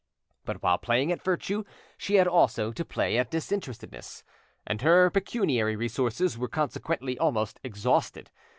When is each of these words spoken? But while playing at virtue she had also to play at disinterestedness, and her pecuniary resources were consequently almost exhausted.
But 0.45 0.63
while 0.63 0.79
playing 0.79 1.11
at 1.11 1.21
virtue 1.23 1.63
she 1.95 2.15
had 2.15 2.27
also 2.27 2.71
to 2.71 2.83
play 2.83 3.19
at 3.19 3.29
disinterestedness, 3.29 4.23
and 4.65 4.81
her 4.81 5.11
pecuniary 5.11 5.75
resources 5.75 6.39
were 6.39 6.47
consequently 6.49 7.19
almost 7.19 7.59
exhausted. 7.63 8.31